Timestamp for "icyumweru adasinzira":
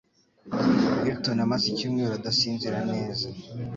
1.71-2.77